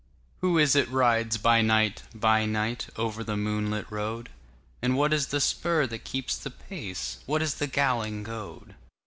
Who 0.39 0.57
is 0.57 0.75
it 0.75 0.89
rides 0.89 1.37
by 1.37 1.61
night, 1.61 2.01
by 2.15 2.47
night, 2.47 2.87
Over 2.95 3.23
the 3.23 3.37
moonlit 3.37 3.85
road? 3.91 4.29
And 4.81 4.97
what 4.97 5.13
is 5.13 5.27
the 5.27 5.39
spur 5.39 5.85
that 5.85 6.05
keeps 6.05 6.35
the 6.37 6.49
pace, 6.49 7.19
What 7.27 7.43
is 7.43 7.53
the 7.61 7.67
galling 7.67 8.23
goad? 8.23 8.73